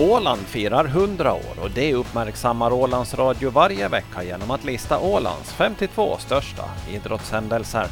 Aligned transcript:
Åland 0.00 0.40
firar 0.40 0.84
100 0.84 1.32
år 1.32 1.62
och 1.62 1.70
det 1.70 1.94
uppmärksammar 1.94 2.72
Ålands 2.72 3.14
Radio 3.14 3.50
varje 3.50 3.88
vecka 3.88 4.22
genom 4.22 4.50
att 4.50 4.64
lista 4.64 4.98
Ålands 4.98 5.52
52 5.52 6.16
största 6.18 6.64
idrottshändelser. 6.90 7.86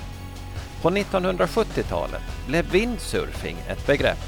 På 0.82 0.90
1970-talet 0.90 2.22
blev 2.46 2.71
windsurfing 2.71 3.56
ett 3.68 3.86
begrepp 3.86 4.18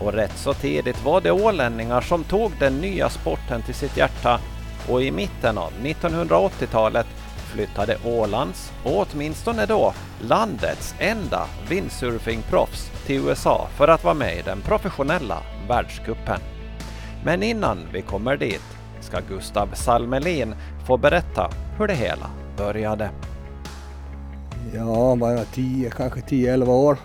och 0.00 0.12
rätt 0.12 0.38
så 0.38 0.54
tidigt 0.54 1.04
var 1.04 1.20
det 1.20 1.30
ålänningar 1.30 2.00
som 2.00 2.24
tog 2.24 2.52
den 2.58 2.78
nya 2.78 3.08
sporten 3.08 3.62
till 3.62 3.74
sitt 3.74 3.96
hjärta 3.96 4.40
och 4.88 5.02
i 5.02 5.10
mitten 5.10 5.58
av 5.58 5.72
1980-talet 5.82 7.06
flyttade 7.52 7.96
Ålands, 8.04 8.72
och 8.84 9.06
åtminstone 9.06 9.66
då 9.66 9.94
landets 10.20 10.94
enda 10.98 11.46
windsurfingproffs 11.68 12.90
till 13.06 13.16
USA 13.16 13.68
för 13.76 13.88
att 13.88 14.04
vara 14.04 14.14
med 14.14 14.38
i 14.38 14.42
den 14.42 14.60
professionella 14.60 15.42
världskuppen. 15.68 16.40
Men 17.24 17.42
innan 17.42 17.78
vi 17.92 18.02
kommer 18.02 18.36
dit 18.36 18.62
ska 19.00 19.20
Gustav 19.28 19.66
Salmelin 19.74 20.54
få 20.86 20.96
berätta 20.96 21.50
hur 21.78 21.86
det 21.86 21.94
hela 21.94 22.30
började. 22.56 23.10
Ja, 24.74 25.16
bara 25.20 25.44
10, 25.44 25.90
kanske 25.90 26.20
10-11 26.20 26.68
år. 26.68 26.98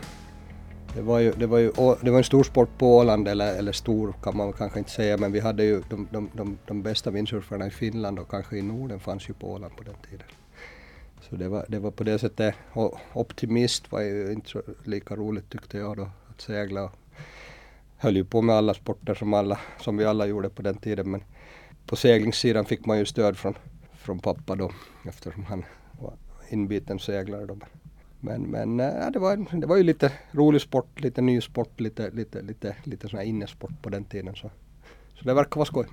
Det 0.96 1.02
var, 1.02 1.20
ju, 1.20 1.32
det, 1.32 1.48
var 1.48 1.58
ju, 1.58 1.72
det 2.02 2.12
var 2.12 2.18
en 2.18 2.24
stor 2.24 2.44
sport 2.44 2.70
på 2.78 2.98
Åland, 2.98 3.28
eller, 3.28 3.56
eller 3.56 3.72
stor 3.72 4.14
kan 4.24 4.38
man 4.38 4.54
kanske 4.54 4.80
inte 4.80 4.92
säga, 4.92 5.18
men 5.18 5.32
vi 5.32 5.40
hade 5.40 5.64
ju 5.64 5.82
de, 5.90 6.08
de, 6.12 6.30
de, 6.34 6.58
de 6.66 6.84
bästa 6.84 7.12
windsurfarna 7.12 7.68
i 7.68 7.70
Finland 7.70 8.20
och 8.20 8.30
kanske 8.30 8.58
i 8.58 8.62
Norden 8.62 9.00
fanns 9.00 9.30
ju 9.30 9.34
på 9.34 9.52
Åland 9.52 9.76
på 9.76 9.84
den 9.84 9.96
tiden. 10.10 10.28
Så 11.30 11.36
det 11.36 11.50
var, 11.50 11.66
det 11.68 11.80
var 11.80 11.92
på 11.92 12.04
det 12.04 12.20
sättet, 12.20 12.56
och 12.74 13.00
optimist 13.14 13.92
var 13.92 14.02
ju 14.02 14.32
inte 14.32 14.62
lika 14.84 15.16
roligt 15.16 15.50
tyckte 15.50 15.78
jag 15.78 15.98
då, 15.98 16.10
att 16.30 16.42
segla. 16.42 16.92
Höll 18.00 18.16
ju 18.16 18.26
på 18.26 18.42
med 18.42 18.56
alla 18.56 18.74
sporter 18.74 19.14
som, 19.14 19.34
alla, 19.34 19.60
som 19.80 19.98
vi 19.98 20.06
alla 20.06 20.26
gjorde 20.26 20.50
på 20.50 20.62
den 20.62 20.78
tiden, 20.78 21.12
men 21.12 21.24
på 21.86 21.96
seglingssidan 21.96 22.66
fick 22.66 22.86
man 22.86 22.98
ju 22.98 23.06
stöd 23.06 23.38
från, 23.38 23.58
från 23.94 24.20
pappa 24.20 24.56
då, 24.56 24.72
eftersom 25.08 25.44
han 25.44 25.66
var 26.02 26.14
inbiten 26.50 27.00
seglare 27.00 27.46
då. 27.46 27.58
Men, 28.20 28.42
men 28.42 28.80
äh, 28.80 29.12
det, 29.12 29.20
var, 29.20 29.60
det 29.62 29.68
var 29.68 29.78
ju 29.78 29.84
lite 29.84 30.12
rolig 30.32 30.62
sport, 30.62 31.00
lite 31.00 31.22
ny 31.22 31.42
sport, 31.42 31.80
lite, 31.80 32.10
lite, 32.10 32.42
lite, 32.42 32.76
lite 32.84 33.10
sån 33.10 33.20
här 33.20 33.26
innesport 33.26 33.82
på 33.82 33.90
den 33.90 34.04
tiden. 34.04 34.36
Så, 34.36 34.52
så 35.14 35.26
det 35.26 35.34
verkar 35.34 35.56
vara 35.56 35.66
skoj. 35.66 35.86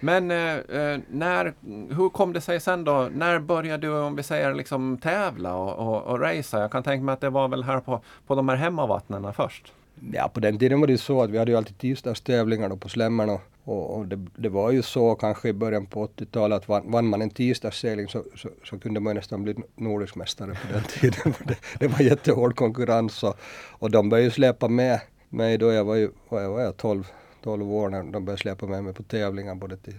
Men 0.00 0.30
eh, 0.30 0.56
eh, 0.56 1.00
när, 1.10 1.54
hur 1.94 2.08
kom 2.08 2.32
det 2.32 2.40
sig 2.40 2.60
sen 2.60 2.84
då? 2.84 3.08
När 3.14 3.38
började 3.38 3.86
du, 3.86 3.92
om 3.92 4.16
vi 4.16 4.22
säger 4.22 4.54
liksom 4.54 4.98
tävla 4.98 5.54
och, 5.56 5.88
och, 5.88 6.02
och 6.02 6.20
racea? 6.20 6.60
Jag 6.60 6.72
kan 6.72 6.82
tänka 6.82 7.04
mig 7.04 7.12
att 7.12 7.20
det 7.20 7.30
var 7.30 7.48
väl 7.48 7.64
här 7.64 7.80
på, 7.80 8.00
på 8.26 8.34
de 8.34 8.48
här 8.48 8.56
hemmavattnen 8.56 9.32
först? 9.32 9.72
Ja, 10.12 10.28
på 10.28 10.40
den 10.40 10.58
tiden 10.58 10.80
var 10.80 10.86
det 10.86 10.92
ju 10.92 10.98
så 10.98 11.22
att 11.22 11.30
vi 11.30 11.38
hade 11.38 11.50
ju 11.50 11.56
alltid 11.56 11.78
tisdagstävlingar 11.78 12.68
då 12.68 12.76
på 12.76 12.88
Slämmen 12.88 13.30
och, 13.30 13.40
och, 13.64 13.96
och 13.96 14.06
det, 14.06 14.26
det, 14.36 14.48
var 14.48 14.70
ju 14.70 14.82
så 14.82 15.14
kanske 15.14 15.48
i 15.48 15.52
början 15.52 15.86
på 15.86 16.06
80-talet 16.06 16.56
att 16.56 16.68
vann, 16.68 16.90
vann 16.90 17.06
man 17.06 17.22
en 17.22 17.30
tisdagssegling 17.30 18.08
så, 18.08 18.24
så, 18.36 18.48
så, 18.64 18.78
kunde 18.78 19.00
man 19.00 19.14
nästan 19.14 19.42
bli 19.42 19.54
nordisk 19.76 20.14
mästare 20.16 20.50
på 20.50 20.72
den 20.72 20.82
tiden. 21.00 21.34
det, 21.44 21.56
det 21.78 21.88
var 21.88 22.00
jättehård 22.00 22.56
konkurrens 22.56 23.22
och, 23.22 23.36
och 23.70 23.90
de 23.90 24.08
började 24.08 24.24
ju 24.24 24.30
släpa 24.30 24.68
med 24.68 25.00
mig 25.28 25.58
då 25.58 25.72
jag 25.72 25.84
var 25.84 25.94
ju, 25.94 26.10
var 26.28 26.40
jag, 26.40 26.50
var 26.50 26.60
jag 26.60 26.76
12, 26.76 27.04
12 27.42 27.72
år 27.72 27.88
när 27.88 28.02
de 28.02 28.24
började 28.24 28.40
släpa 28.40 28.66
med 28.66 28.84
mig 28.84 28.94
på 28.94 29.02
tävlingar 29.02 29.54
både 29.54 29.76
till 29.76 29.94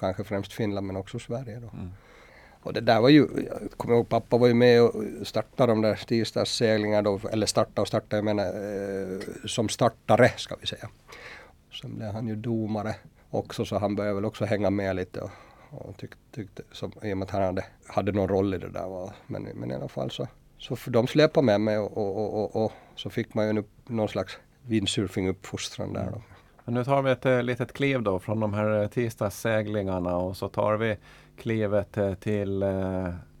kanske 0.00 0.24
främst 0.24 0.52
Finland 0.52 0.86
men 0.86 0.96
också 0.96 1.18
Sverige 1.18 1.60
då. 1.60 1.68
Mm. 1.68 1.90
Och 2.64 2.72
det 2.72 2.80
där 2.80 3.00
var 3.00 3.08
ju, 3.08 3.26
jag 3.50 3.70
kommer 3.76 3.94
ihåg 3.94 4.08
pappa 4.08 4.36
var 4.36 4.46
ju 4.46 4.54
med 4.54 4.82
och 4.82 5.04
startade 5.22 5.72
de 5.72 5.82
där 5.82 5.94
tisdagsseglingarna 6.06 7.02
då, 7.02 7.20
eller 7.32 7.46
starta 7.46 7.82
och 7.82 7.88
starta, 7.88 8.16
jag 8.16 8.24
menar 8.24 8.44
eh, 8.44 9.18
som 9.46 9.68
startare 9.68 10.28
ska 10.36 10.56
vi 10.60 10.66
säga. 10.66 10.88
Sen 11.80 11.96
blev 11.96 12.12
han 12.12 12.28
ju 12.28 12.36
domare 12.36 12.94
också 13.30 13.64
så 13.64 13.78
han 13.78 13.96
började 13.96 14.14
väl 14.14 14.24
också 14.24 14.44
hänga 14.44 14.70
med 14.70 14.96
lite 14.96 15.20
och, 15.20 15.30
och 15.70 15.96
tyckte, 15.96 16.16
tyckte 16.34 16.62
som, 16.72 16.92
i 17.02 17.12
och 17.12 17.18
med 17.18 17.26
att 17.26 17.30
han 17.30 17.42
hade, 17.42 17.64
hade 17.86 18.12
någon 18.12 18.28
roll 18.28 18.54
i 18.54 18.58
det 18.58 18.70
där. 18.70 18.88
Va? 18.88 19.12
Men, 19.26 19.42
men 19.42 19.70
i 19.70 19.74
alla 19.74 19.88
fall 19.88 20.10
så, 20.10 20.28
så 20.58 20.76
de 20.86 21.06
släpade 21.06 21.46
med 21.46 21.60
mig 21.60 21.78
och, 21.78 21.96
och, 21.96 22.44
och, 22.44 22.64
och, 22.64 22.72
så 22.96 23.10
fick 23.10 23.34
man 23.34 23.46
ju 23.46 23.52
nu 23.52 23.64
någon 23.86 24.08
slags 24.08 24.38
windsurfinguppfostran 24.62 25.92
där 25.92 26.10
då. 26.12 26.22
Men 26.64 26.74
nu 26.74 26.84
tar 26.84 27.02
vi 27.02 27.10
ett 27.10 27.26
eh, 27.26 27.42
litet 27.42 27.72
kliv 27.72 28.02
då 28.02 28.18
från 28.18 28.40
de 28.40 28.54
här 28.54 28.82
eh, 28.82 28.88
tisdagsseglingarna 28.88 30.16
och 30.16 30.36
så 30.36 30.48
tar 30.48 30.76
vi 30.76 30.96
klivet 31.36 31.96
eh, 31.96 32.14
till 32.14 32.64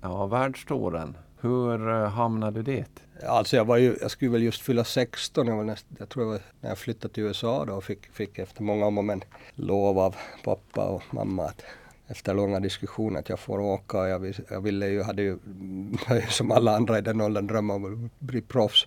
ja, 0.00 0.26
världstouren. 0.26 1.16
Hur 1.40 2.06
hamnade 2.06 2.62
du 2.62 2.76
dit? 2.76 3.02
Alltså 3.26 3.56
jag 3.56 3.64
var 3.64 3.76
ju, 3.76 3.96
jag 4.00 4.10
skulle 4.10 4.30
väl 4.30 4.42
just 4.42 4.62
fylla 4.62 4.84
16, 4.84 5.46
jag, 5.46 5.56
var 5.56 5.64
näst, 5.64 5.86
jag 5.98 6.08
tror 6.08 6.24
jag 6.24 6.32
var 6.32 6.40
när 6.60 6.68
jag 6.68 6.78
flyttade 6.78 7.14
till 7.14 7.22
USA 7.22 7.64
då 7.64 7.74
och 7.74 7.84
fick, 7.84 8.06
fick 8.06 8.38
efter 8.38 8.62
många 8.62 8.86
om 8.86 8.98
och 8.98 9.04
men 9.04 9.22
lov 9.54 9.98
av 9.98 10.16
pappa 10.44 10.84
och 10.84 11.02
mamma 11.10 11.44
att 11.44 11.62
efter 12.06 12.34
långa 12.34 12.60
diskussioner 12.60 13.20
att 13.20 13.28
jag 13.28 13.38
får 13.38 13.60
åka. 13.60 14.08
Jag, 14.08 14.34
jag 14.50 14.60
ville 14.60 14.88
ju, 14.88 15.02
hade 15.02 15.22
ju 15.22 15.38
som 16.28 16.50
alla 16.50 16.76
andra 16.76 16.98
i 16.98 17.00
den 17.00 17.20
åldern 17.20 17.46
drömma 17.46 17.74
om 17.74 18.04
att 18.04 18.20
bli 18.26 18.40
proffs. 18.40 18.86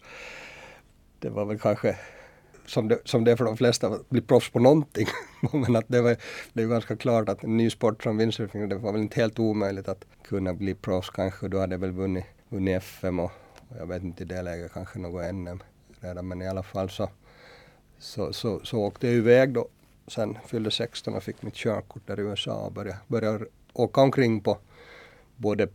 Det 1.19 1.29
var 1.29 1.45
väl 1.45 1.59
kanske 1.59 1.95
som 2.67 2.87
det, 2.87 2.99
som 3.05 3.23
det 3.23 3.31
är 3.31 3.35
för 3.35 3.45
de 3.45 3.57
flesta, 3.57 3.87
att 3.87 4.09
bli 4.09 4.21
proffs 4.21 4.49
på 4.49 4.59
någonting. 4.59 5.07
Men 5.51 5.75
att 5.75 5.85
det, 5.87 6.01
var, 6.01 6.17
det 6.53 6.63
är 6.63 6.67
ganska 6.67 6.95
klart 6.95 7.29
att 7.29 7.43
en 7.43 7.57
ny 7.57 7.69
sport 7.69 8.03
som 8.03 8.17
windsurfing, 8.17 8.69
det 8.69 8.75
var 8.75 8.91
väl 8.91 9.01
inte 9.01 9.21
helt 9.21 9.39
omöjligt 9.39 9.87
att 9.87 10.05
kunna 10.23 10.53
bli 10.53 10.73
proffs 10.73 11.09
kanske. 11.09 11.47
Du 11.47 11.59
hade 11.59 11.77
väl 11.77 11.91
vunnit, 11.91 12.25
vunnit 12.49 12.77
FM 12.77 13.19
och, 13.19 13.31
och 13.69 13.77
jag 13.79 13.85
vet 13.85 14.03
inte 14.03 14.23
i 14.23 14.25
det 14.25 14.41
läget 14.41 14.73
kanske 14.73 14.99
något 14.99 15.35
NM 15.35 15.63
redan 15.99 16.27
men 16.27 16.41
i 16.41 16.47
alla 16.47 16.63
fall 16.63 16.89
så, 16.89 17.09
så, 17.99 18.33
så, 18.33 18.59
så 18.63 18.79
åkte 18.79 19.07
jag 19.07 19.15
iväg 19.15 19.53
då. 19.53 19.67
Sen 20.07 20.37
fyllde 20.45 20.71
16 20.71 21.13
och 21.13 21.23
fick 21.23 21.41
mitt 21.41 21.53
körkort 21.53 22.07
där 22.07 22.19
i 22.19 22.23
USA 22.23 22.53
och 22.53 22.71
började, 22.71 22.99
började 23.07 23.45
åka 23.73 24.01
omkring 24.01 24.41
på 24.41 24.57
både 25.35 25.67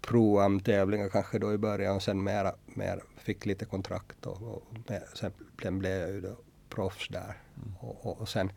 pro-am-tävlingar 0.00 1.08
kanske 1.08 1.38
då 1.38 1.52
i 1.52 1.58
början 1.58 1.96
och 1.96 2.02
sen 2.02 2.24
mera, 2.24 2.54
mera 2.66 3.00
fick 3.16 3.46
lite 3.46 3.64
kontrakt 3.64 4.26
och, 4.26 4.42
och 4.42 4.62
sen 5.60 5.78
blev 5.78 6.00
jag 6.00 6.10
ju 6.10 6.20
då 6.20 6.36
proffs 6.68 7.08
där. 7.08 7.36
Mm. 7.56 7.76
Och, 7.80 8.06
och, 8.06 8.20
och, 8.20 8.28
sen 8.28 8.52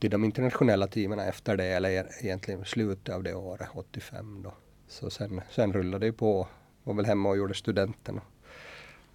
till 0.00 0.10
de 0.10 0.24
internationella 0.24 0.86
teamen 0.86 1.18
efter 1.18 1.56
det, 1.56 1.64
eller 1.64 2.24
egentligen 2.24 2.64
slutet 2.64 3.14
av 3.14 3.22
det 3.22 3.34
året, 3.34 3.68
85 3.74 4.42
då. 4.42 4.54
Så 4.88 5.10
sen, 5.10 5.40
sen 5.50 5.72
rullade 5.72 6.06
det 6.06 6.12
på, 6.12 6.48
var 6.84 6.94
väl 6.94 7.06
hemma 7.06 7.28
och 7.28 7.36
gjorde 7.36 7.54
studenten. 7.54 8.20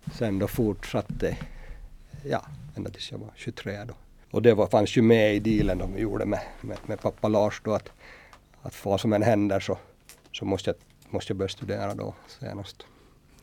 Och 0.04 0.14
sen 0.14 0.40
då 0.40 0.48
fortsatte, 0.48 1.38
ja, 2.24 2.46
ända 2.76 2.90
tills 2.90 3.12
jag 3.12 3.18
var 3.18 3.32
23 3.36 3.84
då. 3.84 3.94
Och 4.32 4.42
det 4.42 4.54
var, 4.54 4.68
fanns 4.68 4.98
ju 4.98 5.02
med 5.02 5.36
i 5.36 5.40
dealen 5.40 5.78
de 5.78 5.98
gjorde 5.98 6.26
med, 6.26 6.42
med, 6.62 6.78
med 6.86 7.02
pappa 7.02 7.28
Lars 7.28 7.62
då 7.64 7.74
att, 7.74 7.92
att 8.62 8.86
vad 8.86 9.02
som 9.02 9.14
än 9.14 9.24
händer 9.24 9.60
så, 9.60 9.78
så 10.32 10.46
måste 10.46 10.70
jag, 10.70 10.78
måste 11.10 11.32
jag 11.32 11.38
börja 11.38 11.50
studera 11.50 11.94
då 11.96 12.14
senast. 12.28 12.86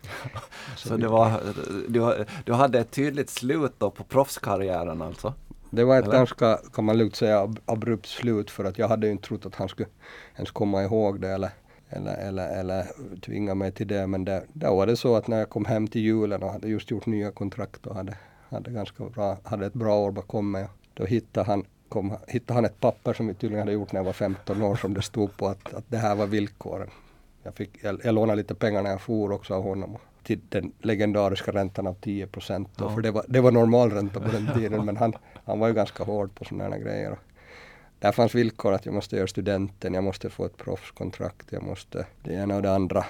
så 0.76 0.96
det 0.96 1.08
var, 1.08 1.40
du, 1.88 2.24
du 2.44 2.52
hade 2.52 2.78
ett 2.78 2.90
tydligt 2.90 3.30
slut 3.30 3.72
då 3.78 3.90
på 3.90 4.04
proffskarriären 4.04 5.02
alltså? 5.02 5.34
Det 5.70 5.84
var 5.84 5.98
ett 5.98 6.04
Eller? 6.04 6.16
ganska, 6.16 6.58
kan 6.72 6.84
man 6.84 6.98
lugnt 6.98 7.16
säga, 7.16 7.54
abrupt 7.64 8.06
slut 8.06 8.50
för 8.50 8.64
att 8.64 8.78
jag 8.78 8.88
hade 8.88 9.06
ju 9.06 9.12
inte 9.12 9.28
trott 9.28 9.46
att 9.46 9.54
han 9.54 9.68
skulle 9.68 9.88
ens 10.36 10.50
komma 10.50 10.82
ihåg 10.82 11.20
det 11.20 11.28
eller, 11.28 11.50
eller, 11.88 12.14
eller, 12.14 12.60
eller 12.60 12.86
tvinga 13.20 13.54
mig 13.54 13.72
till 13.72 13.88
det. 13.88 14.06
Men 14.06 14.24
det, 14.24 14.44
då 14.52 14.76
var 14.76 14.86
det 14.86 14.96
så 14.96 15.16
att 15.16 15.28
när 15.28 15.38
jag 15.38 15.50
kom 15.50 15.64
hem 15.64 15.88
till 15.88 16.00
julen 16.00 16.42
och 16.42 16.52
hade 16.52 16.68
just 16.68 16.90
gjort 16.90 17.06
nya 17.06 17.30
kontrakt 17.30 17.86
och 17.86 17.96
hade, 17.96 18.16
hade, 18.48 18.70
ganska 18.70 19.04
bra, 19.04 19.38
hade 19.44 19.66
ett 19.66 19.72
bra 19.72 19.98
år 19.98 20.10
bakom 20.10 20.50
mig. 20.50 20.66
Då 20.94 21.04
hittade 21.04 21.46
han, 21.46 21.64
kom, 21.88 22.16
hittade 22.26 22.54
han 22.54 22.64
ett 22.64 22.80
papper 22.80 23.12
som 23.12 23.26
vi 23.26 23.34
tydligen 23.34 23.60
hade 23.60 23.72
gjort 23.72 23.92
när 23.92 24.00
jag 24.00 24.04
var 24.04 24.12
15 24.12 24.62
år 24.62 24.76
som 24.76 24.94
det 24.94 25.02
stod 25.02 25.36
på 25.36 25.48
att, 25.48 25.74
att 25.74 25.84
det 25.88 25.98
här 25.98 26.14
var 26.14 26.26
villkoren. 26.26 26.90
Jag, 27.46 27.54
fick, 27.54 27.84
jag, 27.84 28.00
jag 28.04 28.14
lånade 28.14 28.36
lite 28.36 28.54
pengar 28.54 28.82
när 28.82 28.90
jag 28.90 29.00
for 29.00 29.32
också 29.32 29.54
av 29.54 29.62
honom 29.62 29.98
till 30.22 30.40
den 30.48 30.72
legendariska 30.78 31.52
räntan 31.52 31.86
av 31.86 31.94
10 31.94 32.26
procent. 32.26 32.68
Ja. 32.78 32.90
För 32.90 33.00
det 33.00 33.10
var, 33.10 33.24
det 33.28 33.40
var 33.40 33.52
normalränta 33.52 34.20
på 34.20 34.28
den 34.28 34.50
tiden 34.54 34.84
men 34.84 34.96
han, 34.96 35.12
han 35.44 35.58
var 35.58 35.68
ju 35.68 35.74
ganska 35.74 36.04
hård 36.04 36.34
på 36.34 36.44
sådana 36.44 36.78
grejer. 36.78 37.18
Där 37.98 38.12
fanns 38.12 38.34
villkor 38.34 38.72
att 38.72 38.86
jag 38.86 38.94
måste 38.94 39.16
göra 39.16 39.26
studenten, 39.26 39.94
jag 39.94 40.04
måste 40.04 40.30
få 40.30 40.44
ett 40.44 40.56
proffskontrakt, 40.56 41.52
jag 41.52 41.62
måste 41.62 42.06
det 42.22 42.32
ena 42.32 42.56
och 42.56 42.62
det 42.62 42.74
andra. 42.74 43.04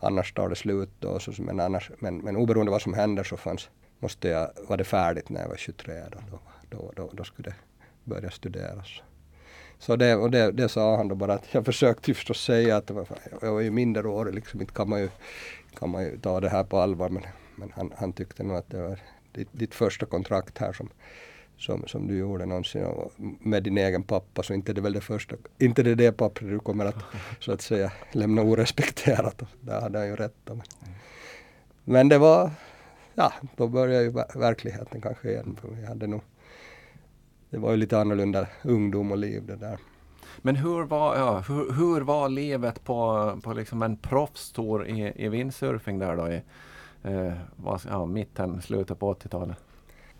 Annars 0.00 0.32
tar 0.32 0.48
det 0.48 0.56
slut 0.56 0.90
då. 0.98 1.18
Så, 1.18 1.42
men, 1.42 1.60
annars, 1.60 1.90
men, 1.98 2.18
men 2.18 2.36
oberoende 2.36 2.72
vad 2.72 2.82
som 2.82 2.94
händer 2.94 3.24
så 3.24 3.36
fanns, 3.36 3.68
måste 3.98 4.28
jag, 4.28 4.50
var 4.68 4.76
det 4.76 4.84
färdigt 4.84 5.28
när 5.28 5.40
jag 5.40 5.48
var 5.48 5.56
23 5.56 5.94
då. 6.12 6.18
Då, 6.30 6.38
då, 6.70 6.92
då, 6.96 7.10
då 7.12 7.24
skulle 7.24 7.50
det 7.50 7.56
börja 8.04 8.30
studeras. 8.30 9.02
Så 9.78 9.96
det, 9.96 10.14
och 10.14 10.30
det, 10.30 10.52
det 10.52 10.68
sa 10.68 10.96
han 10.96 11.08
då 11.08 11.14
bara 11.14 11.34
att 11.34 11.54
jag 11.54 11.64
försökte 11.64 12.14
förstås 12.14 12.44
säga 12.44 12.76
att 12.76 12.90
var, 12.90 13.06
jag 13.42 13.52
var 13.52 13.60
ju 13.60 13.70
minderårig 13.70 14.34
liksom, 14.34 14.60
inte 14.60 14.72
kan 14.72 14.88
man 14.88 15.00
ju, 15.00 15.08
kan 15.78 15.90
man 15.90 16.04
ju 16.04 16.18
ta 16.18 16.40
det 16.40 16.48
här 16.48 16.64
på 16.64 16.78
allvar 16.78 17.08
men, 17.08 17.22
men 17.56 17.72
han, 17.74 17.92
han 17.96 18.12
tyckte 18.12 18.42
nog 18.42 18.56
att 18.56 18.70
det 18.70 18.82
var 18.82 18.98
ditt, 19.32 19.48
ditt 19.52 19.74
första 19.74 20.06
kontrakt 20.06 20.58
här 20.58 20.72
som, 20.72 20.88
som, 21.58 21.86
som 21.86 22.06
du 22.06 22.18
gjorde 22.18 22.46
någonsin 22.46 22.86
med 23.40 23.62
din 23.62 23.78
egen 23.78 24.02
pappa 24.02 24.42
så 24.42 24.54
inte 24.54 24.72
det 24.72 24.80
väl 24.80 24.92
det 24.92 25.00
första, 25.00 25.36
inte 25.58 25.82
det 25.82 25.94
det 25.94 26.12
pappret 26.12 26.50
du 26.50 26.58
kommer 26.58 26.84
att 26.84 27.04
så 27.40 27.52
att 27.52 27.62
säga 27.62 27.92
lämna 28.12 28.42
orespekterat. 28.42 29.42
Där 29.60 29.80
hade 29.80 29.98
han 29.98 30.08
ju 30.08 30.16
rätt. 30.16 30.34
Men, 30.44 30.62
men 31.84 32.08
det 32.08 32.18
var, 32.18 32.50
ja 33.14 33.32
då 33.56 33.68
började 33.68 34.04
ju 34.04 34.10
verkligheten 34.34 35.00
kanske 35.00 35.30
igen. 35.30 35.58
För 35.60 35.80
jag 35.80 35.88
hade 35.88 36.06
nog 36.06 36.20
det 37.56 37.60
var 37.60 37.70
ju 37.70 37.76
lite 37.76 37.98
annorlunda 37.98 38.46
ungdom 38.62 39.12
och 39.12 39.18
liv 39.18 39.42
det 39.46 39.56
där. 39.56 39.78
Men 40.38 40.56
hur 40.56 40.84
var, 40.84 41.16
ja, 41.16 41.44
hur, 41.48 41.72
hur 41.72 42.00
var 42.00 42.28
livet 42.28 42.84
på, 42.84 43.30
på 43.42 43.52
liksom 43.52 43.82
en 43.82 43.96
proffstour 43.96 44.88
i, 44.88 45.12
i 45.16 45.28
windsurfing 45.28 45.98
där 45.98 46.16
då 46.16 46.28
i 46.28 46.42
eh, 47.02 47.32
var, 47.56 47.80
ja, 47.88 48.06
mitten, 48.06 48.62
slutet 48.62 48.98
på 48.98 49.14
80-talet? 49.14 49.56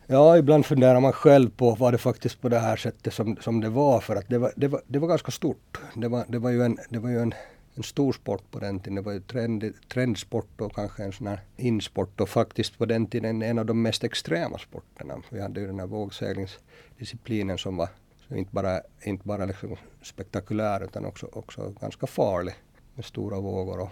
Ja, 0.06 0.38
ibland 0.38 0.66
funderar 0.66 1.00
man 1.00 1.12
själv 1.12 1.50
på 1.50 1.74
var 1.74 1.92
det 1.92 1.98
faktiskt 1.98 2.40
på 2.40 2.48
det 2.48 2.58
här 2.58 2.76
sättet 2.76 3.14
som, 3.14 3.36
som 3.40 3.60
det 3.60 3.68
var 3.68 4.00
för 4.00 4.16
att 4.16 4.28
det 4.28 4.38
var, 4.38 4.52
det 4.56 4.68
var, 4.68 4.80
det 4.86 4.98
var 4.98 5.08
ganska 5.08 5.30
stort. 5.30 5.80
Det 5.94 6.08
var, 6.08 6.24
det 6.28 6.38
var 6.38 6.50
ju, 6.50 6.62
en, 6.62 6.78
det 6.90 6.98
var 6.98 7.10
ju 7.10 7.18
en, 7.18 7.34
en 7.76 7.82
stor 7.82 8.12
sport 8.12 8.50
på 8.50 8.58
den 8.58 8.80
tiden. 8.80 8.94
Det 8.94 9.00
var 9.00 9.12
ju 9.12 9.20
trend, 9.20 9.74
trendsport 9.88 10.60
och 10.60 10.74
kanske 10.74 11.04
en 11.04 11.12
sån 11.12 11.26
här 11.26 11.40
insport 11.56 12.20
och 12.20 12.28
faktiskt 12.28 12.78
på 12.78 12.86
den 12.86 13.06
tiden 13.06 13.42
en 13.42 13.58
av 13.58 13.66
de 13.66 13.82
mest 13.82 14.04
extrema 14.04 14.58
sporterna. 14.58 15.22
Vi 15.30 15.40
hade 15.40 15.60
ju 15.60 15.66
den 15.66 15.78
här 15.78 15.86
vågseglingsdisciplinen 15.86 17.58
som 17.58 17.76
var 17.76 17.88
inte 18.30 18.54
bara, 18.54 18.80
inte 19.02 19.26
bara 19.26 19.44
liksom 19.44 19.76
spektakulär 20.02 20.84
utan 20.84 21.04
också, 21.04 21.28
också 21.32 21.74
ganska 21.80 22.06
farlig 22.06 22.54
med 22.94 23.04
stora 23.04 23.40
vågor. 23.40 23.80
Och, 23.80 23.90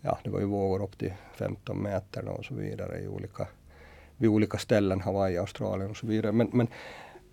ja, 0.00 0.18
det 0.24 0.30
var 0.30 0.40
ju 0.40 0.46
vågor 0.46 0.82
upp 0.82 0.98
till 0.98 1.12
15 1.34 1.82
meter 1.82 2.28
och 2.28 2.44
så 2.44 2.54
vidare 2.54 3.00
i 3.00 3.08
olika, 3.08 3.48
vid 4.16 4.30
olika 4.30 4.58
ställen, 4.58 5.00
Hawaii, 5.00 5.38
Australien 5.38 5.90
och 5.90 5.96
så 5.96 6.06
vidare. 6.06 6.32
Men, 6.32 6.50
men, 6.52 6.68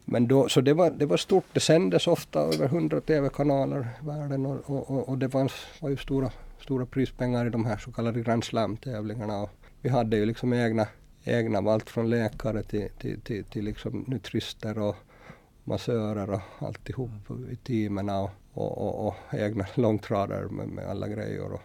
men 0.06 0.28
då, 0.28 0.50
så 0.50 0.62
det 0.62 0.74
var, 0.74 0.92
det 0.92 1.06
var 1.06 1.18
stort, 1.18 1.46
det 1.54 1.60
sändes 1.60 2.08
ofta 2.08 2.40
över 2.40 2.66
100 2.66 3.02
TV-kanaler 3.02 3.88
i 4.02 4.06
världen 4.06 4.46
och, 4.46 4.70
och, 4.70 5.10
och 5.10 5.18
det 5.18 5.28
var, 5.28 5.52
var 5.80 5.90
ju 5.90 5.98
stora, 5.98 6.32
stora 6.60 6.86
prispengar 6.86 7.46
i 7.46 7.50
de 7.50 7.66
här 7.66 7.78
så 7.78 7.92
kallade 7.92 8.22
Grand 8.22 8.44
Slam-tävlingarna. 8.44 9.50
Vi 9.82 9.90
hade 9.90 10.18
ju 10.18 10.26
liksom 10.26 10.54
egna, 10.54 10.88
egna 11.24 11.72
allt 11.72 11.90
från 11.90 12.10
läkare 12.10 12.64
till, 12.64 12.90
till, 13.00 13.22
till, 13.22 13.44
till 13.44 13.66
liksom 13.66 14.06
nutrister 14.08 14.80
och 14.80 14.96
massörer 15.64 16.30
och 16.30 16.42
alltihop 16.60 17.12
i 17.52 17.56
teamen 17.56 18.10
och, 18.10 18.30
och, 18.54 18.78
och, 18.78 19.08
och, 19.08 19.16
egna 19.32 19.66
långtradare 19.76 20.48
med, 20.48 20.68
med 20.68 20.90
alla 20.90 21.08
grejer 21.08 21.52
och, 21.52 21.62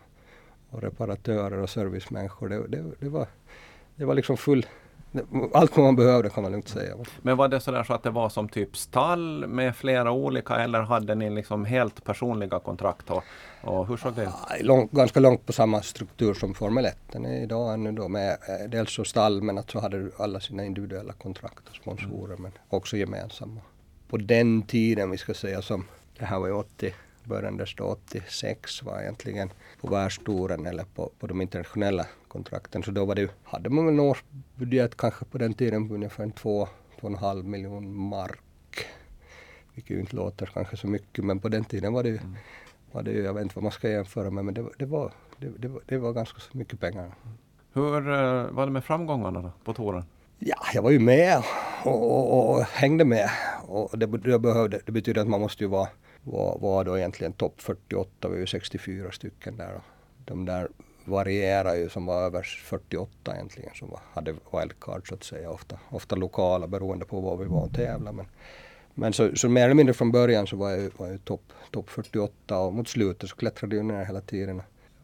och 0.70 0.82
reparatörer 0.82 1.58
och 1.58 1.70
servicemänniskor. 1.70 2.49
Det, 2.49 2.69
det, 2.69 2.85
det, 3.00 3.08
var, 3.08 3.26
det 3.96 4.05
var 4.05 4.14
liksom 4.14 4.37
full 4.37 4.67
allt 5.54 5.76
man 5.76 5.96
behövde 5.96 6.30
kan 6.30 6.42
man 6.42 6.52
lugnt 6.52 6.68
säga. 6.68 6.94
Men 7.22 7.36
var 7.36 7.48
det 7.48 7.60
sådär 7.60 7.84
så 7.84 7.94
att 7.94 8.02
det 8.02 8.10
var 8.10 8.28
som 8.28 8.48
typ 8.48 8.76
stall 8.76 9.46
med 9.46 9.76
flera 9.76 10.10
olika 10.10 10.54
eller 10.54 10.82
hade 10.82 11.14
ni 11.14 11.30
liksom 11.30 11.64
helt 11.64 12.04
personliga 12.04 12.58
kontrakt? 12.58 13.10
Och, 13.10 13.24
och 13.62 13.86
hur 13.86 13.96
såg 13.96 14.14
det 14.14 14.22
ut? 14.22 14.64
Lång, 14.64 14.88
ganska 14.92 15.20
långt 15.20 15.46
på 15.46 15.52
samma 15.52 15.82
struktur 15.82 16.34
som 16.34 16.54
Formel 16.54 16.84
1. 16.84 16.96
Den 17.12 17.26
är 17.26 17.42
idag 17.42 17.74
ännu 17.74 17.92
då 17.92 18.08
med 18.08 18.30
eh, 18.30 18.70
dels 18.70 18.92
så 18.92 19.04
stall 19.04 19.42
men 19.42 19.58
att 19.58 19.70
så 19.70 19.80
hade 19.80 20.10
alla 20.18 20.40
sina 20.40 20.64
individuella 20.64 21.12
kontrakt 21.12 21.68
och 21.68 21.76
sponsorer 21.76 22.36
mm. 22.36 22.42
men 22.42 22.52
också 22.68 22.96
gemensamma 22.96 23.60
på 24.08 24.16
den 24.16 24.62
tiden, 24.62 25.10
vi 25.10 25.18
ska 25.18 25.34
säga 25.34 25.62
som, 25.62 25.84
det 26.18 26.24
här 26.24 26.38
var 26.38 26.46
ju 26.46 26.52
80, 26.52 26.94
början 27.28 27.64
då 27.76 27.84
86 27.84 28.82
var 28.82 29.00
egentligen 29.00 29.50
på 29.80 29.88
världstouren 29.88 30.66
eller 30.66 30.84
på, 30.84 31.10
på 31.19 31.26
de 31.26 31.40
internationella 31.40 32.06
kontrakten. 32.28 32.82
Så 32.82 32.90
då 32.90 33.04
var 33.04 33.14
det 33.14 33.30
hade 33.44 33.70
man 33.70 33.86
väl 33.86 33.94
en 33.94 34.00
årsbudget 34.00 34.96
kanske 34.96 35.25
på 35.25 35.38
den 35.38 35.54
tiden 35.54 35.88
på 35.88 35.94
ungefär 35.94 36.25
en 36.25 36.32
två, 36.32 36.69
två 37.00 37.06
och 37.06 37.12
en 37.12 37.19
halv 37.19 37.44
miljon 37.44 37.94
mark. 37.94 38.86
Vilket 39.75 39.96
ju 39.96 40.00
inte 40.00 40.16
låter 40.16 40.46
kanske 40.46 40.76
så 40.76 40.86
mycket 40.86 41.25
men 41.25 41.38
på 41.40 41.48
den 41.48 41.64
tiden 41.64 41.92
var 41.92 42.02
det 42.02 42.08
ju, 42.08 42.16
mm. 42.16 42.36
var 42.92 43.02
det 43.02 43.10
ju 43.10 43.22
jag 43.22 43.34
vet 43.34 43.42
inte 43.42 43.54
vad 43.54 43.62
man 43.62 43.72
ska 43.72 43.90
jämföra 43.90 44.30
med 44.30 44.44
men 44.44 44.54
det, 44.54 44.64
det, 44.78 44.86
var, 44.86 45.12
det, 45.38 45.48
det, 45.58 45.69
var, 45.69 45.82
det 45.86 45.98
var 45.98 46.12
ganska 46.12 46.40
mycket 46.52 46.80
pengar. 46.80 47.14
Hur 47.72 48.08
uh, 48.08 48.50
var 48.50 48.66
det 48.66 48.72
med 48.72 48.84
framgångarna 48.84 49.42
då 49.42 49.52
på 49.64 49.75
touren? 49.75 50.04
Ja, 50.38 50.56
jag 50.75 50.82
var 50.82 50.90
ju 50.90 50.98
med 50.98 51.42
och, 51.84 52.32
och, 52.32 52.50
och 52.50 52.62
hängde 52.62 53.04
med. 53.04 53.30
Och 53.66 53.98
det, 53.98 54.06
det, 54.06 54.38
behövde, 54.38 54.80
det 54.86 54.92
betyder 54.92 55.20
att 55.20 55.28
man 55.28 55.40
måste 55.40 55.64
ju 55.64 55.69
vara, 55.70 55.88
var, 56.32 56.58
var 56.58 56.84
då 56.84 56.98
egentligen 56.98 57.32
topp 57.32 57.60
48, 57.60 58.28
vi 58.28 58.36
är 58.36 58.40
ju 58.40 58.46
64 58.46 59.12
stycken 59.12 59.56
där. 59.56 59.75
Och 59.75 59.82
de 60.25 60.44
där 60.44 60.69
varierar 61.04 61.75
ju 61.75 61.88
som 61.88 62.06
var 62.06 62.22
över 62.22 62.42
48 62.42 63.34
egentligen 63.34 63.70
som 63.75 63.90
var, 63.90 64.00
hade 64.12 64.34
wildcard 64.52 65.08
så 65.08 65.14
att 65.14 65.25
säga. 65.25 65.50
Ofta, 65.50 65.78
ofta 65.90 66.16
lokala 66.16 66.66
beroende 66.66 67.04
på 67.04 67.20
var 67.20 67.36
vi 67.36 67.44
var 67.44 67.62
och 67.62 67.75
tävlade. 67.75 68.16
Men, 68.16 68.26
men 68.94 69.12
så, 69.12 69.36
så 69.36 69.48
mer 69.48 69.64
eller 69.64 69.75
mindre 69.75 69.94
från 69.94 70.12
början 70.12 70.46
så 70.46 70.56
var 70.56 70.70
jag, 70.70 70.90
var 70.96 71.06
jag 71.06 71.25
topp 71.25 71.52
top 71.70 71.90
48 71.90 72.58
och 72.58 72.72
mot 72.72 72.88
slutet 72.88 73.30
så 73.30 73.36
klättrade 73.36 73.76
jag 73.76 73.84
ner 73.84 74.04
hela 74.04 74.20
tiden. 74.20 74.62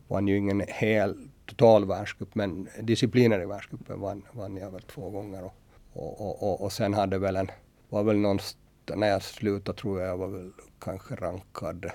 Vann 0.09 0.29
ju 0.29 0.37
ingen 0.37 0.63
hel 0.69 1.29
total 1.47 1.85
världscup 1.85 2.35
men 2.35 2.69
discipliner 2.81 3.43
i 3.43 3.47
världscupen 3.47 4.01
vann, 4.01 4.23
vann 4.33 4.57
jag 4.57 4.71
väl 4.71 4.83
två 4.83 5.11
gånger. 5.11 5.45
Och, 5.45 6.21
och, 6.21 6.43
och, 6.43 6.61
och 6.61 6.73
sen 6.73 6.95
hade 6.95 7.19
väl 7.19 7.37
en, 7.37 7.51
var 7.89 8.03
väl 8.03 8.17
någonstans, 8.17 8.57
när 8.95 9.09
jag 9.09 9.23
slutade 9.23 9.79
tror 9.79 10.01
jag 10.01 10.09
jag 10.09 10.17
var 10.17 10.29
väl 10.29 10.53
kanske 10.79 11.15
rankad, 11.15 11.91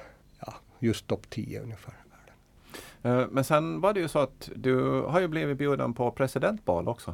ja, 0.45 0.53
just 0.79 1.07
topp 1.07 1.29
10 1.29 1.61
ungefär. 1.61 1.93
Eh, 3.03 3.23
men 3.31 3.43
sen 3.43 3.81
var 3.81 3.93
det 3.93 3.99
ju 3.99 4.07
så 4.07 4.19
att 4.19 4.49
du 4.55 5.01
har 5.01 5.19
ju 5.19 5.27
blivit 5.27 5.57
bjuden 5.57 5.93
på 5.93 6.11
presidentbal 6.11 6.87
också. 6.87 7.13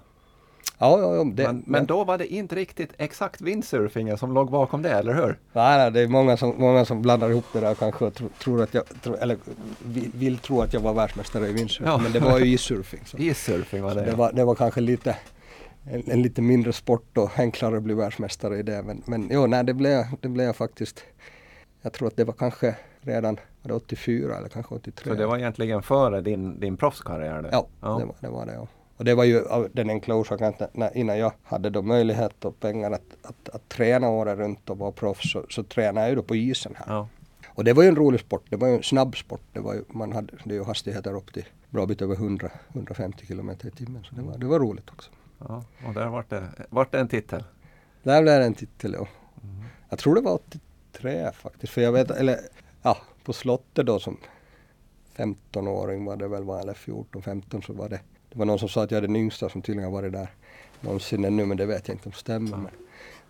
Ja, 0.77 0.99
ja, 0.99 1.15
ja 1.15 1.23
det, 1.23 1.43
men, 1.43 1.63
men, 1.67 1.85
då 1.85 2.03
var 2.03 2.17
det 2.17 2.27
inte 2.27 2.55
riktigt 2.55 2.89
exakt 2.97 3.41
windsurfingen 3.41 4.17
som 4.17 4.33
låg 4.33 4.51
bakom 4.51 4.81
det, 4.81 4.89
eller 4.89 5.13
hur? 5.13 5.39
Nej, 5.53 5.77
nej 5.77 5.91
det 5.91 6.01
är 6.01 6.07
många 6.07 6.37
som, 6.37 6.55
många 6.57 6.85
som 6.85 7.01
blandar 7.01 7.29
ihop 7.29 7.45
det 7.53 7.59
där 7.59 7.75
kanske 7.75 8.05
och 8.05 8.13
tro, 8.13 8.29
tror 8.39 8.63
att 8.63 8.73
jag, 8.73 8.83
tro, 9.03 9.15
eller 9.15 9.37
vill, 9.83 10.11
vill, 10.13 10.37
tro 10.37 10.61
att 10.61 10.73
jag 10.73 10.79
var 10.79 10.93
världsmästare 10.93 11.47
i 11.47 11.53
windsurfing. 11.53 11.87
Ja. 11.87 11.97
Men 11.97 12.11
det 12.11 12.19
var 12.19 12.39
ju 12.39 12.45
issurfing. 12.45 13.01
issurfing 13.17 13.83
var 13.83 13.95
det, 13.95 14.05
det, 14.05 14.15
var, 14.15 14.31
det 14.31 14.43
var 14.43 14.55
kanske 14.55 14.81
lite 14.81 15.17
en, 15.85 16.11
en, 16.11 16.21
lite 16.21 16.41
mindre 16.41 16.73
sport 16.73 17.17
och 17.17 17.39
enklare 17.39 17.77
att 17.77 17.83
bli 17.83 17.93
världsmästare 17.93 18.59
i 18.59 18.63
det. 18.63 18.83
Men, 18.83 19.03
men 19.05 19.27
jo, 19.31 19.47
nej, 19.47 19.63
det 19.63 19.73
blev, 19.73 20.05
det 20.21 20.29
blev 20.29 20.53
faktiskt, 20.53 21.03
jag 21.81 21.93
tror 21.93 22.07
att 22.07 22.17
det 22.17 22.23
var 22.23 22.33
kanske 22.33 22.75
redan 23.01 23.39
var 23.61 23.69
det 23.69 23.75
84 23.75 24.37
eller 24.37 24.49
kanske 24.49 24.75
83. 24.75 25.09
Så 25.09 25.15
det 25.15 25.25
var 25.25 25.37
egentligen 25.37 25.83
före 25.83 26.21
din, 26.21 26.59
din 26.59 26.77
proffskarriär? 26.77 27.49
Ja, 27.51 27.67
ja. 27.81 27.97
Det, 27.99 28.05
var, 28.05 28.15
det 28.19 28.27
var 28.27 28.45
det. 28.45 28.53
Ja. 28.53 28.67
Och 28.97 29.05
det 29.05 29.13
var 29.13 29.23
ju 29.23 29.47
av 29.47 29.67
den 29.73 29.89
enkla 29.89 30.15
orsaken 30.15 30.47
att 30.47 30.75
när, 30.75 30.97
innan 30.97 31.17
jag 31.17 31.31
hade 31.43 31.69
då 31.69 31.81
möjlighet 31.81 32.45
och 32.45 32.59
pengar 32.59 32.91
att, 32.91 33.01
att, 33.21 33.49
att 33.49 33.69
träna 33.69 34.09
året 34.09 34.37
runt 34.37 34.69
och 34.69 34.77
vara 34.77 34.91
proffs 34.91 35.31
så, 35.31 35.45
så 35.49 35.63
tränade 35.63 36.05
jag 36.05 36.09
ju 36.09 36.15
då 36.15 36.23
på 36.23 36.35
isen 36.35 36.75
här. 36.75 36.95
Ja. 36.95 37.07
Och 37.47 37.63
det 37.63 37.73
var 37.73 37.83
ju 37.83 37.89
en 37.89 37.95
rolig 37.95 38.19
sport, 38.19 38.43
det 38.49 38.55
var 38.55 38.67
ju 38.67 38.75
en 38.75 38.83
snabb 38.83 39.15
sport. 39.17 39.41
Det 39.53 39.59
var 39.59 39.73
ju, 39.73 39.83
man 39.87 40.11
hade, 40.11 40.33
det 40.43 40.53
ju 40.53 40.63
hastigheter 40.63 41.15
upp 41.15 41.33
till 41.33 41.45
bra 41.69 41.85
bit 41.85 42.01
över 42.01 42.15
100, 42.15 42.49
150 42.73 43.25
kilometer 43.25 43.67
i 43.67 43.71
timmen. 43.71 44.03
Så 44.03 44.15
det 44.15 44.21
var, 44.21 44.37
det 44.37 44.45
var 44.45 44.59
roligt 44.59 44.89
också. 44.89 45.11
Ja, 45.39 45.63
och 45.87 45.93
där 45.93 46.07
vart 46.07 46.29
det, 46.29 46.49
vart 46.69 46.91
det 46.91 46.99
en 46.99 47.07
titel? 47.07 47.43
Där 48.03 48.21
blev 48.21 48.39
det 48.39 48.45
en 48.45 48.53
titel, 48.53 48.93
ja. 48.93 49.07
Mm. 49.43 49.63
Jag 49.89 49.99
tror 49.99 50.15
det 50.15 50.21
var 50.21 50.33
83 50.33 51.31
faktiskt. 51.31 51.73
För 51.73 51.81
jag 51.81 51.91
vet, 51.91 52.11
eller 52.11 52.39
ja, 52.81 52.97
på 53.23 53.33
slottet 53.33 53.85
då 53.85 53.99
som 53.99 54.17
15-åring 55.15 56.05
var 56.05 56.15
det 56.15 56.27
väl, 56.27 56.41
eller 56.41 56.73
14-15 56.73 57.61
så 57.61 57.73
var 57.73 57.89
det 57.89 57.99
det 58.35 58.39
var 58.39 58.45
någon 58.45 58.59
som 58.59 58.69
sa 58.69 58.83
att 58.83 58.91
jag 58.91 58.97
är 58.97 59.01
den 59.01 59.15
yngsta 59.15 59.49
som 59.49 59.61
tydligen 59.61 59.91
har 59.91 60.01
varit 60.01 60.13
där 60.13 60.29
någonsin 60.81 61.25
ännu, 61.25 61.45
men 61.45 61.57
det 61.57 61.65
vet 61.65 61.87
jag 61.87 61.95
inte 61.95 62.05
om 62.05 62.11
det 62.11 62.17
stämmer. 62.17 62.57
Men, 62.57 62.71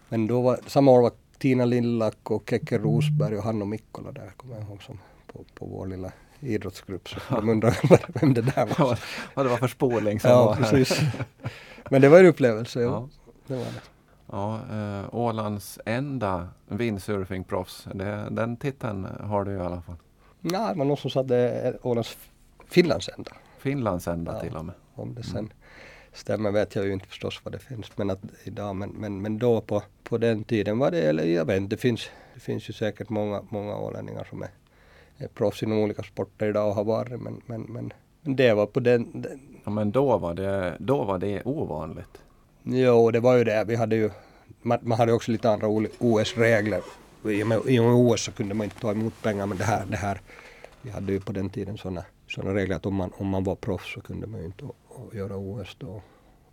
men 0.09 0.27
då 0.27 0.41
var, 0.41 0.59
samma 0.67 0.91
år 0.91 1.01
var 1.01 1.11
Tina 1.37 1.65
Lillack 1.65 2.31
och 2.31 2.49
Kekke 2.49 2.77
Rosberg 2.77 3.37
och 3.37 3.43
Hanno 3.43 3.65
Mikkola 3.65 4.11
där, 4.11 4.31
kommer 4.37 4.55
jag 4.55 4.63
ihåg, 4.63 4.83
som 4.83 4.99
på, 5.27 5.43
på 5.53 5.65
vår 5.65 5.87
lilla 5.87 6.11
idrottsgrupp. 6.39 7.09
Så 7.09 7.19
de 7.29 7.49
undrar 7.49 7.77
vem 8.19 8.33
det 8.33 8.41
där 8.41 8.65
var. 8.79 8.99
Vad 9.33 9.45
det 9.45 9.49
var 9.49 9.57
för 9.57 9.67
spårling 9.67 10.19
som 10.19 10.29
ja, 10.29 10.45
var 10.45 10.53
här. 10.53 10.71
Precis. 10.71 10.99
Men 11.89 12.01
det 12.01 12.09
var 12.09 12.19
en 12.19 12.25
upplevelse, 12.25 12.81
ja. 12.81 13.09
Det 13.47 13.55
var 13.55 13.63
det. 13.63 13.81
Ja, 14.31 14.59
eh, 14.71 15.15
Ålands 15.15 15.79
enda 15.85 16.47
windsurfingproffs. 16.67 17.87
Den 18.31 18.57
titeln 18.57 19.07
har 19.19 19.43
du 19.43 19.51
i 19.51 19.59
alla 19.59 19.81
fall. 19.81 19.95
Nej, 20.41 20.73
det 20.73 20.77
var 20.77 20.85
någon 20.85 20.97
som 20.97 21.09
sa 21.09 21.21
att 21.21 21.27
det 21.27 21.37
är 21.37 21.87
Ålands 21.87 22.17
Finlands 22.67 23.09
enda. 23.17 23.31
Finlands 23.57 24.07
enda 24.07 24.33
ja. 24.33 24.39
till 24.39 24.55
och 24.55 24.65
med. 24.65 24.75
Om 24.93 25.15
det 25.15 25.23
sen 25.23 25.37
mm. 25.37 25.51
stämmer 26.13 26.51
vet 26.51 26.75
jag 26.75 26.85
ju 26.85 26.93
inte 26.93 27.07
förstås 27.07 27.41
vad 27.43 27.51
det 27.51 27.59
finns 27.59 27.97
men 27.97 28.09
att 28.09 28.19
idag 28.43 28.75
men, 28.75 28.89
men, 28.89 29.21
men 29.21 29.39
då 29.39 29.61
på, 29.61 29.83
på 30.03 30.17
den 30.17 30.43
tiden 30.43 30.77
var 30.77 30.91
det, 30.91 31.01
eller 31.01 31.23
jag 31.23 31.45
vet 31.45 31.57
inte, 31.57 31.75
det 31.75 31.81
finns, 31.81 32.09
det 32.33 32.39
finns 32.39 32.69
ju 32.69 32.73
säkert 32.73 33.09
många, 33.09 33.43
många 33.49 33.77
ålänningar 33.77 34.23
som 34.29 34.41
är, 34.41 34.49
är 35.17 35.27
proffs 35.27 35.63
inom 35.63 35.77
olika 35.77 36.03
sporter 36.03 36.49
idag 36.49 36.69
och 36.69 36.75
har 36.75 36.83
varit 36.83 37.21
men, 37.21 37.41
men, 37.45 37.61
men 37.61 37.93
det 38.25 38.53
var 38.53 38.65
på 38.65 38.79
den, 38.79 39.21
den 39.21 39.39
Ja 39.65 39.71
men 39.71 39.91
då 39.91 40.17
var 40.17 40.33
det, 40.33 40.77
då 40.79 41.03
var 41.03 41.19
det 41.19 41.41
ovanligt. 41.45 42.21
Jo 42.63 43.11
det 43.11 43.19
var 43.19 43.35
ju 43.35 43.43
det, 43.43 43.63
vi 43.67 43.75
hade 43.75 43.95
ju 43.95 44.09
man, 44.61 44.79
man 44.81 44.97
hade 44.97 45.13
också 45.13 45.31
lite 45.31 45.49
andra 45.49 45.67
OS-regler. 45.99 46.81
I 47.25 47.43
och 47.43 47.47
med, 47.47 47.61
i 47.67 47.79
och 47.79 47.83
med 47.83 47.93
OS 47.93 48.23
så 48.23 48.31
kunde 48.31 48.53
man 48.53 48.63
inte 48.63 48.79
ta 48.79 48.91
emot 48.91 49.21
pengar 49.21 49.45
men 49.45 49.57
det 49.57 49.63
här, 49.63 49.85
det 49.85 49.97
här 49.97 50.21
vi 50.81 50.89
hade 50.89 51.11
ju 51.11 51.19
på 51.19 51.31
den 51.31 51.49
tiden 51.49 51.77
sådana 51.77 52.05
såna 52.27 52.53
regler 52.53 52.75
att 52.75 52.85
om 52.85 52.95
man, 52.95 53.11
om 53.17 53.27
man 53.27 53.43
var 53.43 53.55
proffs 53.55 53.93
så 53.93 54.01
kunde 54.01 54.27
man 54.27 54.39
ju 54.39 54.45
inte 54.45 54.65
göra 55.13 55.37
OS 55.37 55.75
då 55.79 56.01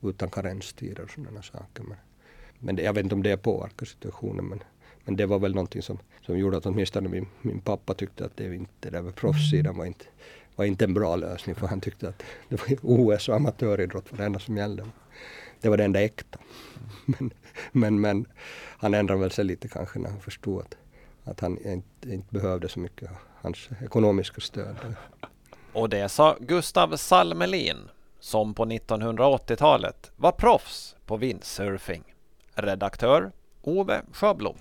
utan 0.02 0.30
karenstider 0.30 1.02
och 1.02 1.10
sådana 1.10 1.42
saker. 1.42 1.82
Men, 1.82 1.96
men 2.58 2.76
det, 2.76 2.82
jag 2.82 2.92
vet 2.92 3.04
inte 3.04 3.14
om 3.14 3.22
det 3.22 3.36
påverkar 3.36 3.86
situationen 3.86 4.44
men, 4.44 4.62
men 5.04 5.16
det 5.16 5.26
var 5.26 5.38
väl 5.38 5.54
någonting 5.54 5.82
som, 5.82 5.98
som 6.26 6.38
gjorde 6.38 6.56
att 6.56 6.66
åtminstone 6.66 7.08
min, 7.08 7.26
min 7.42 7.60
pappa 7.60 7.94
tyckte 7.94 8.24
att 8.24 8.36
det, 8.36 8.54
inte, 8.54 8.70
det 8.80 8.90
där 8.90 9.02
med 9.02 9.14
proffssidan 9.14 9.76
var 9.76 9.84
inte, 9.84 10.04
var 10.56 10.64
inte 10.64 10.84
en 10.84 10.94
bra 10.94 11.16
lösning 11.16 11.54
för 11.54 11.66
han 11.66 11.80
tyckte 11.80 12.08
att 12.08 12.22
det 12.48 12.56
var 12.56 12.78
OS 12.82 13.28
och 13.28 13.36
amatöridrott 13.36 14.04
var 14.10 14.18
det 14.18 14.24
enda 14.24 14.38
som 14.38 14.56
gällde. 14.56 14.86
Det 15.60 15.68
var 15.68 15.76
det 15.76 15.84
enda 15.84 16.00
äkta. 16.00 16.38
Men, 17.04 17.30
Men, 17.72 18.00
men 18.00 18.26
han 18.78 18.94
ändrade 18.94 19.20
väl 19.20 19.30
sig 19.30 19.44
lite 19.44 19.68
kanske 19.68 19.98
när 19.98 20.10
han 20.10 20.20
förstod 20.20 20.60
att, 20.60 20.76
att 21.24 21.40
han 21.40 21.58
inte, 21.58 22.12
inte 22.12 22.34
behövde 22.34 22.68
så 22.68 22.80
mycket 22.80 23.10
hans 23.40 23.68
ekonomiska 23.84 24.40
stöd. 24.40 24.76
Och 25.72 25.88
det 25.88 26.08
sa 26.08 26.36
Gustav 26.40 26.96
Salmelin 26.96 27.88
som 28.20 28.54
på 28.54 28.64
1980-talet 28.64 30.10
var 30.16 30.32
proffs 30.32 30.96
på 31.06 31.16
windsurfing. 31.16 32.14
Redaktör 32.54 33.32
Ove 33.62 34.02
Sjöblom. 34.12 34.56